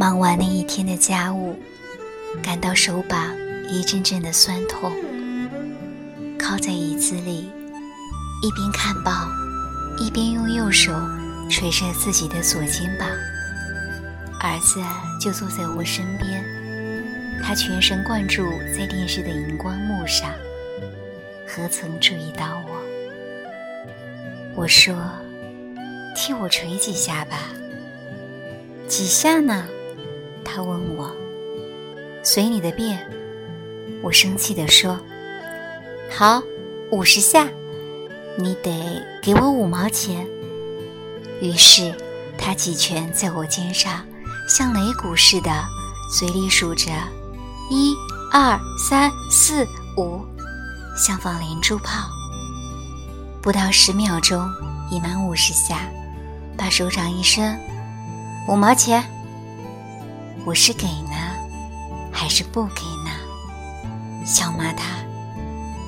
[0.00, 1.54] 忙完了一天的家务，
[2.42, 3.34] 感到手把
[3.68, 4.90] 一阵阵的酸痛，
[6.38, 7.50] 靠在椅子里，
[8.42, 9.28] 一边看报，
[9.98, 10.90] 一边用右手
[11.50, 13.06] 捶着自己的左肩膀。
[14.40, 14.80] 儿子
[15.20, 16.42] 就坐在我身边，
[17.44, 18.42] 他全神贯注
[18.74, 20.30] 在电视的荧光幕上，
[21.46, 22.80] 何曾注意到我？
[24.56, 24.96] 我说
[26.16, 27.36] ：“替我捶几下吧。”
[28.88, 29.68] 几下呢？
[30.44, 31.10] 他问我。
[32.22, 32.98] 随你的便。
[34.02, 34.98] 我生气地说
[36.10, 36.42] ：“好，
[36.90, 37.48] 五十下，
[38.36, 40.26] 你得给我五毛钱。”
[41.40, 41.94] 于是
[42.38, 44.04] 他几拳在我肩上。
[44.48, 45.50] 像擂鼓似的，
[46.18, 46.90] 嘴里数着
[47.70, 47.94] 一、
[48.32, 49.64] 二、三、四、
[49.96, 50.26] 五，
[50.96, 52.08] 像放连珠炮。
[53.40, 54.44] 不到十秒钟，
[54.90, 55.88] 已满五十下，
[56.56, 57.56] 把手掌一伸，
[58.48, 59.04] 五毛钱。
[60.46, 61.16] 我是给呢，
[62.10, 64.24] 还是不给呢？
[64.24, 64.84] 笑骂他：“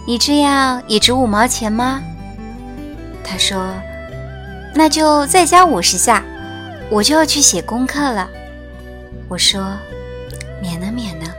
[0.06, 2.02] 你这样也值五毛钱吗？”
[3.24, 3.72] 他说
[4.74, 6.22] ：“那就再加五十下，
[6.90, 8.28] 我就要去写功课了。”
[9.28, 9.76] 我说
[10.60, 11.34] ：“免了，免了，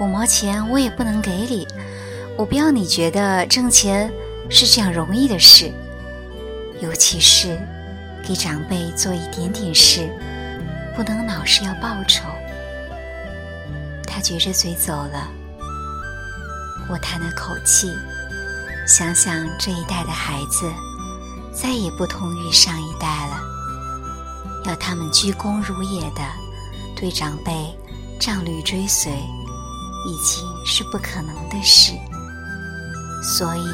[0.00, 1.66] 五毛钱我也不能给你。
[2.36, 4.10] 我不要你觉得挣钱
[4.48, 5.72] 是这样容易的事，
[6.80, 7.58] 尤其是
[8.26, 10.08] 给长辈做一点点事，
[10.96, 12.24] 不能老是要报酬。”
[14.24, 15.28] 撅着嘴走了。
[16.88, 17.92] 我叹了口气，
[18.88, 20.72] 想想这一代的孩子
[21.52, 23.42] 再也不同于上一代了，
[24.64, 26.22] 要他们鞠躬如也的。
[26.96, 27.52] 对长辈
[28.18, 31.92] 仗履追随，已经是不可能的事。
[33.22, 33.68] 所以，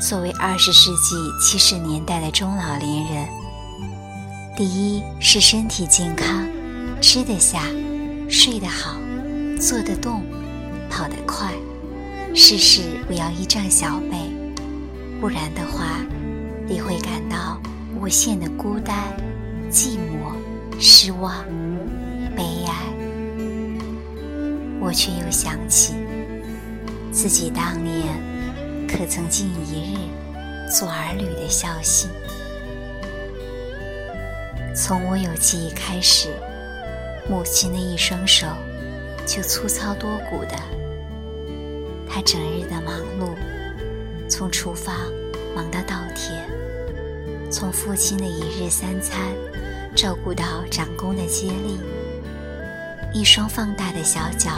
[0.00, 3.28] 作为二十世纪七十年代的中老年人，
[4.56, 6.48] 第一是身体健康，
[7.02, 7.64] 吃得下，
[8.30, 8.96] 睡得好，
[9.58, 10.22] 坐得动，
[10.90, 11.50] 跑得快，
[12.34, 14.16] 事事不要依仗小辈，
[15.20, 16.04] 不然的话，
[16.68, 17.58] 你会感到
[17.98, 18.96] 无限的孤单、
[19.70, 20.34] 寂寞、
[20.78, 21.44] 失望。
[22.36, 22.74] 悲哀，
[24.78, 25.94] 我却又想起
[27.10, 28.08] 自己当年
[28.86, 29.98] 可曾尽一日
[30.70, 32.10] 做儿女的孝心。
[34.74, 36.28] 从我有记忆开始，
[37.26, 38.46] 母亲的一双手
[39.26, 40.56] 就粗糙多骨的，
[42.08, 43.34] 她整日的忙碌，
[44.28, 44.94] 从厨房
[45.54, 46.48] 忙到稻田，
[47.50, 49.18] 从父亲的一日三餐
[49.96, 51.80] 照顾到长工的接力。
[53.12, 54.52] 一双放大的小脚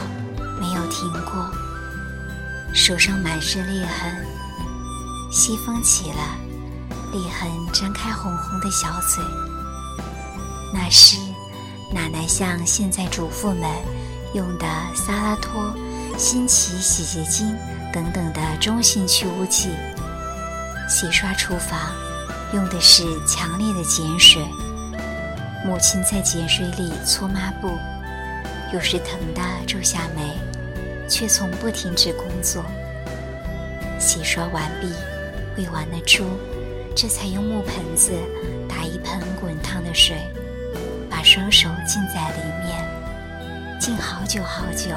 [0.61, 1.51] 没有停过，
[2.75, 4.27] 手上满是裂痕。
[5.31, 6.37] 西风起了，
[7.13, 9.25] 裂痕张开红红的小嘴。
[10.75, 11.17] 那是
[11.93, 13.63] 奶奶像现在主妇们
[14.35, 15.75] 用的萨拉托、
[16.17, 17.57] 新奇洗洁精
[17.93, 19.71] 等等的中性去污剂。
[20.89, 21.95] 洗刷厨房
[22.55, 24.43] 用的是强烈的碱水。
[25.65, 27.77] 母亲在碱水里搓抹布。
[28.71, 30.37] 有时疼得皱下眉，
[31.09, 32.63] 却从不停止工作。
[33.99, 34.93] 洗刷完毕，
[35.57, 36.25] 喂完了猪，
[36.95, 38.13] 这才用木盆子
[38.69, 40.17] 打一盆滚烫的水，
[41.09, 42.85] 把双手浸在里面，
[43.79, 44.91] 浸好久好久，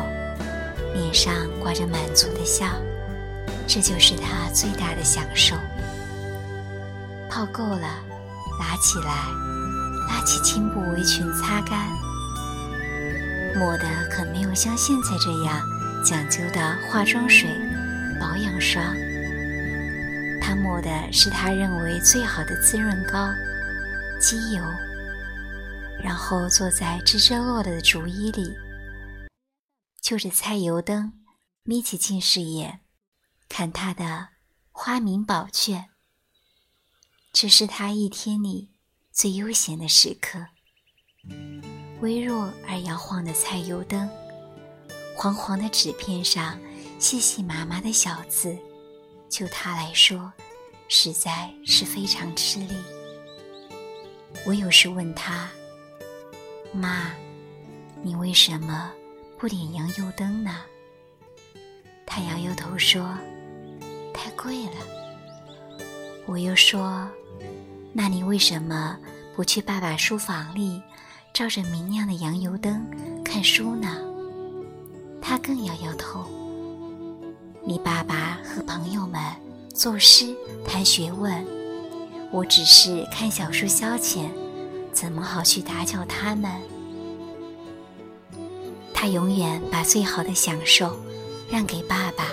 [0.93, 2.65] 脸上挂着满足的笑。
[3.67, 5.55] 这就是他最大的享受。
[7.29, 7.87] 泡够了，
[8.59, 9.13] 拿起来，
[10.09, 11.87] 拉起青布围裙擦干。
[13.55, 15.61] 抹的可没有像现在这样
[16.03, 17.49] 讲究的化妆水、
[18.19, 18.83] 保养霜。
[20.41, 23.29] 他抹的是他认为最好的滋润膏——
[24.19, 24.63] 机油，
[26.03, 28.57] 然后坐在支遮落的竹椅里，
[30.11, 31.13] 就着菜油灯，
[31.63, 32.81] 眯起近视眼，
[33.47, 34.27] 看他的
[34.73, 35.85] 花名宝卷。
[37.31, 38.71] 这是他一天里
[39.13, 40.47] 最悠闲的时刻。
[42.01, 44.09] 微弱而摇晃的菜油灯，
[45.15, 46.59] 黄黄的纸片上
[46.99, 48.59] 细细麻麻的小字，
[49.29, 50.33] 就他来说，
[50.89, 52.75] 实在是非常吃力。
[54.45, 55.49] 我有时问他
[56.75, 57.13] ：“妈，
[58.03, 58.91] 你为什么
[59.41, 60.55] 不点洋油灯呢？”
[62.05, 63.17] 他摇摇头说
[64.13, 64.73] ：“太贵了。”
[66.27, 67.09] 我又说
[67.91, 68.95] ：“那你为什么
[69.35, 70.79] 不去爸爸书房里？”
[71.33, 72.85] 照着明亮的洋油灯
[73.23, 73.97] 看书呢，
[75.21, 76.29] 他更摇摇头。
[77.63, 79.19] 你爸爸和朋友们
[79.73, 80.35] 作诗
[80.67, 81.43] 谈学问，
[82.31, 84.29] 我只是看小说消遣，
[84.91, 86.51] 怎么好去打搅他们？
[89.01, 90.95] 他永远把最好的享受
[91.49, 92.25] 让给爸爸，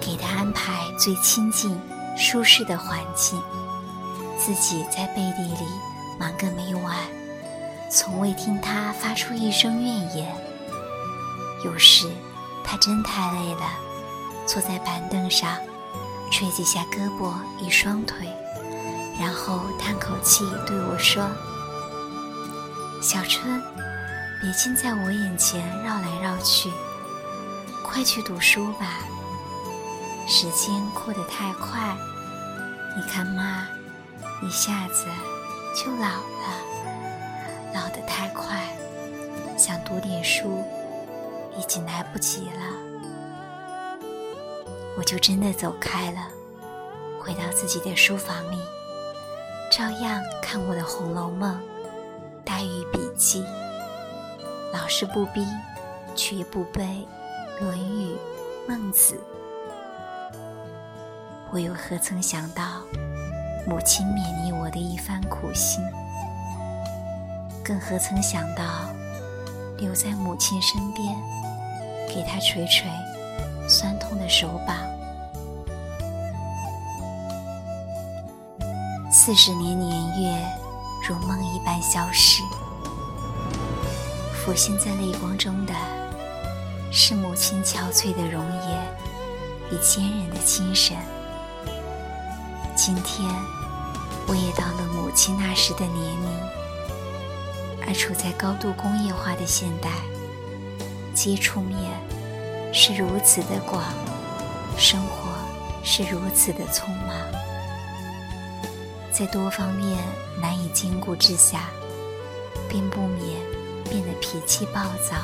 [0.00, 1.76] 给他安排最亲近、
[2.16, 3.42] 舒适的环境，
[4.38, 5.66] 自己在背地里
[6.16, 6.96] 忙个没完，
[7.90, 10.32] 从未听他发出一声怨言。
[11.64, 12.06] 有时
[12.62, 13.68] 他真太累了，
[14.46, 15.58] 坐在板凳上，
[16.30, 18.28] 捶几下胳膊与双腿，
[19.18, 21.28] 然后叹口气对我说
[23.02, 23.60] ：“小春。”
[24.44, 26.70] 别净在我眼前绕来绕去，
[27.82, 28.98] 快去读书吧。
[30.28, 31.96] 时间过得太快，
[32.94, 33.66] 你看妈，
[34.42, 35.06] 一下子
[35.74, 38.68] 就老了，老得太快，
[39.56, 40.62] 想读点书
[41.56, 44.02] 已经来不及了。
[44.98, 46.28] 我就真的走开了，
[47.18, 48.58] 回到自己的书房里，
[49.72, 51.50] 照样看我的《红楼梦》
[52.44, 53.42] 《黛玉笔记》。
[54.74, 55.46] 老师不逼，
[56.16, 57.06] 却不背
[57.64, 58.08] 《论语》
[58.66, 59.14] 《孟子》。
[61.52, 62.82] 我又何曾想到
[63.68, 65.80] 母亲勉励我的一番苦心？
[67.64, 68.64] 更何曾想到
[69.78, 71.16] 留在母亲身边，
[72.08, 72.90] 给她捶捶
[73.68, 74.76] 酸痛的手膀？
[79.08, 80.44] 四十年年月
[81.08, 82.42] 如梦一般消逝。
[84.44, 85.72] 浮现在泪光中的，
[86.92, 88.96] 是母亲憔悴的容颜
[89.72, 90.94] 与坚韧的精神。
[92.76, 93.26] 今天，
[94.26, 96.28] 我也到了母亲那时的年龄，
[97.86, 99.88] 而处在高度工业化的现代，
[101.14, 101.78] 接触面
[102.70, 103.82] 是如此的广，
[104.76, 105.30] 生活
[105.82, 107.16] 是如此的匆忙，
[109.10, 109.98] 在多方面
[110.38, 111.70] 难以兼顾之下，
[112.68, 113.53] 并不免。
[113.94, 115.14] 变得脾气暴躁，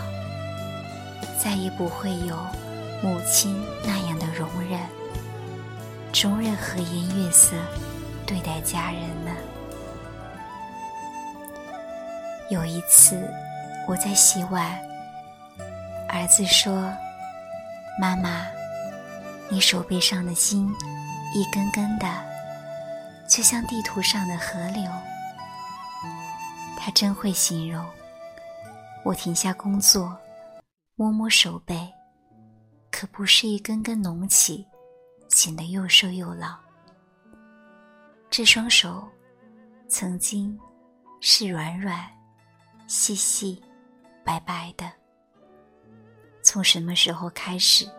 [1.43, 2.37] 再也不会有
[3.03, 4.79] 母亲那样的容忍，
[6.13, 7.57] 终日和颜悦色
[8.25, 9.35] 对待家人了。
[12.49, 13.21] 有一次，
[13.89, 14.79] 我在洗碗，
[16.09, 16.93] 儿子说
[18.01, 18.47] ：“妈妈，
[19.49, 20.73] 你手背上的筋
[21.35, 22.07] 一根根的，
[23.27, 24.89] 就像地图上的河流。”
[26.79, 27.85] 他真会形容。
[29.03, 30.17] 我停下工作，
[30.95, 31.91] 摸摸手背，
[32.93, 34.67] 可不是一根根隆起，
[35.29, 36.59] 显得又瘦又老。
[38.29, 39.09] 这双手，
[39.89, 40.57] 曾经
[41.21, 42.09] 是软软、
[42.87, 43.61] 细细、
[44.23, 44.93] 白白的。
[46.43, 47.91] 从什么时候开始，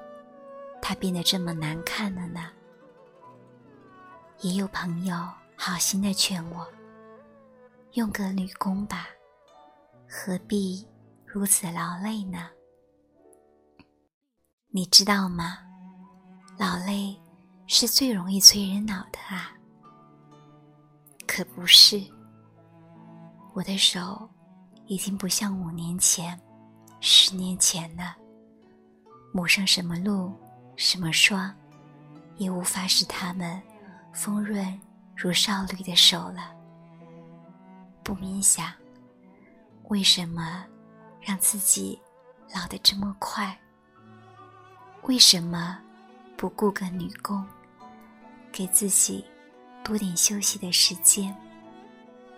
[0.81, 2.51] 它变得这么难看了呢？
[4.41, 5.15] 也有朋友
[5.55, 6.67] 好心的劝我，
[7.93, 9.07] 用个女工吧，
[10.07, 10.87] 何必？
[11.33, 12.49] 如此劳累呢？
[14.67, 15.59] 你知道吗？
[16.57, 17.17] 劳累
[17.67, 19.53] 是最容易催人脑的啊。
[21.25, 22.01] 可不是，
[23.53, 24.29] 我的手
[24.87, 26.37] 已经不像五年前、
[26.99, 28.13] 十年前了，
[29.31, 30.33] 抹上什么露、
[30.75, 31.49] 什么霜，
[32.35, 33.61] 也无法使它们
[34.13, 34.77] 丰润
[35.15, 36.53] 如少女的手了。
[38.03, 38.69] 不冥想，
[39.83, 40.65] 为什么？
[41.21, 42.01] 让自己
[42.53, 43.57] 老得这么快，
[45.03, 45.79] 为什么
[46.35, 47.45] 不雇个女工，
[48.51, 49.23] 给自己
[49.83, 51.35] 多点休息的时间，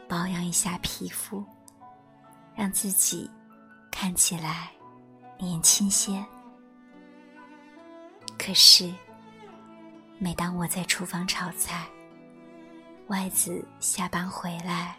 [0.08, 1.44] 保养一下皮肤，
[2.56, 3.32] 让自己
[3.90, 4.70] 看起来
[5.40, 6.24] 年轻些？
[8.38, 8.94] 可是，
[10.20, 11.88] 每当我在厨房炒菜，
[13.08, 14.98] 外子下班回来，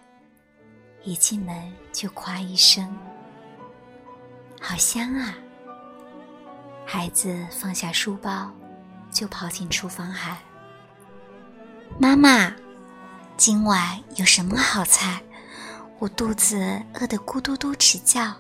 [1.03, 2.97] 一进门就夸一声。
[4.67, 5.35] 好香啊！
[6.87, 8.51] 孩子放下书包，
[9.11, 10.39] 就跑进厨房喊
[12.01, 12.51] ：“妈妈，
[13.37, 15.23] 今晚有什么好菜？
[15.99, 18.33] 我肚子饿得咕嘟嘟直叫。”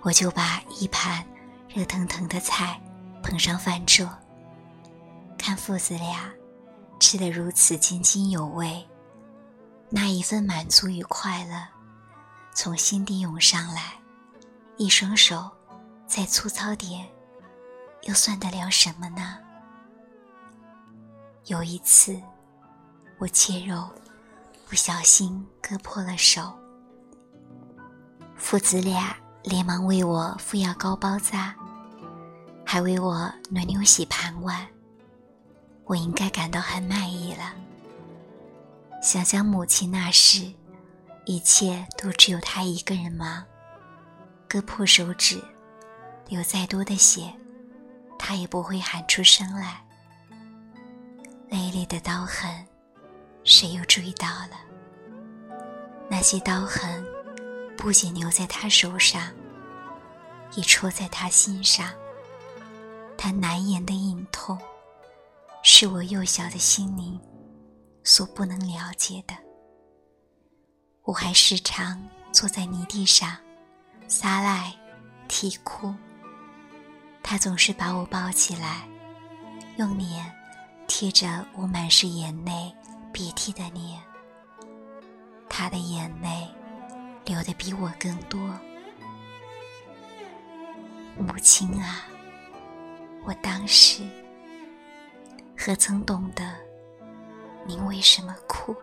[0.00, 1.22] 我就把一盘
[1.68, 2.80] 热腾腾的菜
[3.22, 4.08] 捧上饭桌，
[5.36, 6.32] 看父子俩
[6.98, 8.82] 吃得如此津津有味，
[9.90, 11.62] 那一份满足与快乐
[12.54, 13.99] 从心底涌上来。
[14.80, 15.50] 一双手，
[16.06, 17.06] 再粗糙点，
[18.04, 19.36] 又算得了什么呢？
[21.44, 22.18] 有一次，
[23.18, 23.90] 我切肉，
[24.66, 26.58] 不小心割破了手，
[28.36, 31.54] 父子俩连忙为我敷药膏包扎，
[32.64, 34.66] 还为我轮流洗盘碗，
[35.84, 37.52] 我应该感到很满意了。
[39.02, 40.50] 想想母亲那时，
[41.26, 43.44] 一切都只有她一个人忙。
[44.50, 45.40] 割破手指，
[46.26, 47.32] 流再多的血，
[48.18, 49.80] 他也不会喊出声来。
[51.48, 52.66] 累累的刀痕，
[53.44, 54.58] 谁又注意到了？
[56.08, 57.06] 那些刀痕
[57.76, 59.30] 不仅留在他手上，
[60.56, 61.88] 也戳在他心上。
[63.16, 64.58] 他难言的隐痛，
[65.62, 67.20] 是我幼小的心灵
[68.02, 69.34] 所不能了解的。
[71.04, 73.36] 我还时常坐在泥地上
[74.10, 74.74] 撒赖
[75.28, 75.94] 啼哭，
[77.22, 78.88] 他总是把我抱起来，
[79.76, 80.28] 用脸
[80.88, 82.74] 贴着我满是眼泪
[83.12, 84.02] 鼻涕的脸。
[85.48, 86.48] 他的眼泪
[87.24, 88.40] 流的比我更多，
[91.16, 92.04] 母亲啊，
[93.22, 94.02] 我当时
[95.56, 96.56] 何曾懂得
[97.64, 98.74] 您为什么哭？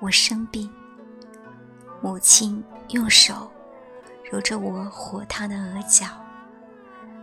[0.00, 0.68] 我生病，
[2.00, 3.50] 母亲用手
[4.30, 6.06] 揉着我火烫的额角，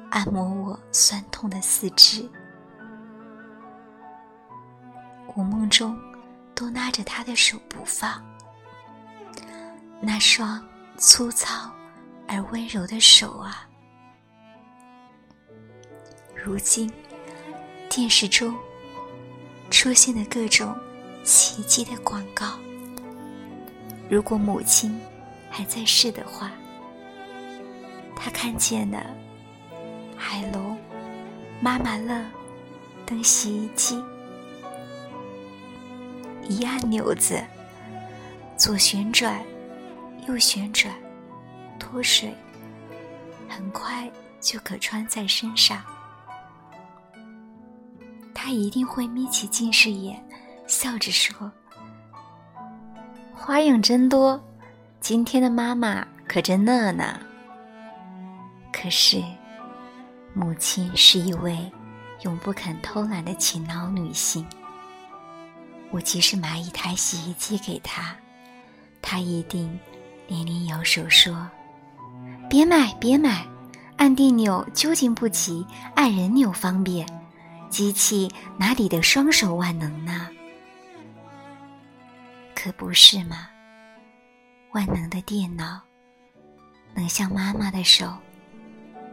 [0.09, 2.29] 按摩我酸痛的四肢。
[5.33, 5.97] 我梦中
[6.53, 8.23] 都拉着他的手不放，
[10.01, 10.63] 那双
[10.97, 11.69] 粗糙
[12.27, 13.67] 而温柔的手啊！
[16.35, 16.91] 如今
[17.89, 18.55] 电视中
[19.71, 20.77] 出现的各种
[21.23, 22.59] 奇迹的广告。
[24.09, 24.99] 如果母亲
[25.49, 26.51] 还在世的话，
[28.15, 29.03] 她看见了
[30.15, 30.77] 海龙、
[31.59, 32.23] 妈妈乐
[33.05, 34.03] 等洗衣机，
[36.47, 37.43] 一按钮子，
[38.55, 39.43] 左旋转，
[40.27, 40.93] 右旋转，
[41.79, 42.33] 脱水，
[43.49, 44.09] 很快
[44.39, 45.83] 就可穿在身上。
[48.33, 50.23] 他一定会眯起近视眼，
[50.67, 51.51] 笑着说。
[53.45, 54.43] 花样真多，
[54.99, 57.19] 今天的妈妈可真乐呢。
[58.73, 59.23] 可是，
[60.33, 61.71] 母亲是一位
[62.23, 64.43] 永不肯偷懒的勤劳女性。
[65.91, 68.15] 我即使买一台洗衣机给她，
[68.99, 69.79] 她一定
[70.27, 71.47] 连连摇手说
[72.49, 73.45] ：“别买，别买，
[73.97, 77.07] 按电钮究竟不及按人钮方便，
[77.69, 80.29] 机器哪里的双手万能呢？”
[82.65, 83.47] 可不是吗？
[84.73, 85.79] 万能的电脑
[86.95, 88.11] 能像妈妈的手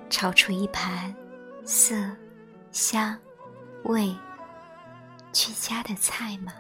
[0.09, 1.15] 炒出一盘
[1.63, 1.95] 色、
[2.71, 3.15] 香、
[3.85, 4.17] 味
[5.35, 6.55] 俱佳的菜吗？